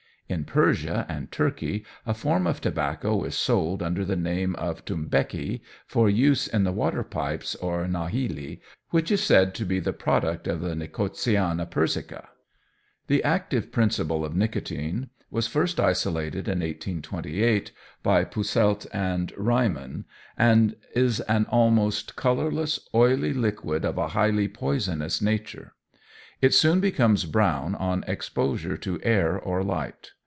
In 0.31 0.45
Persia 0.45 1.05
and 1.09 1.29
Turkey 1.29 1.83
a 2.05 2.13
form 2.13 2.47
of 2.47 2.61
tobacco 2.61 3.25
is 3.25 3.35
sold 3.35 3.83
under 3.83 4.05
the 4.05 4.15
name 4.15 4.55
of 4.55 4.85
Tumbeki 4.85 5.59
for 5.85 6.09
use 6.09 6.47
in 6.47 6.63
the 6.63 6.71
water 6.71 7.03
pipes 7.03 7.53
or 7.55 7.85
narghileh, 7.85 8.61
which 8.91 9.11
is 9.11 9.21
said 9.21 9.53
to 9.55 9.65
be 9.65 9.81
the 9.81 9.91
product 9.91 10.47
of 10.47 10.61
the 10.61 10.73
Nicotiana 10.73 11.65
Persica. 11.65 12.29
The 13.07 13.21
active 13.25 13.73
principle 13.73 14.21
Nicotine 14.33 15.09
was 15.29 15.47
first 15.47 15.81
isolated 15.81 16.47
in 16.47 16.59
1828, 16.61 17.73
by 18.01 18.23
Posselt 18.23 18.85
and 18.93 19.33
Reimann, 19.35 20.05
and 20.37 20.77
is 20.95 21.19
an 21.27 21.45
almost 21.49 22.15
colourless, 22.15 22.79
oily 22.95 23.33
liquid 23.33 23.83
of 23.83 23.97
a 23.97 24.07
highly 24.07 24.47
poisonous 24.47 25.21
nature. 25.21 25.73
It 26.41 26.53
soon 26.53 26.79
becomes 26.79 27.25
brown 27.25 27.75
on 27.75 28.05
exposure 28.07 28.77
to 28.77 28.97
air 29.03 29.37
or 29.37 29.61
light. 29.61 30.11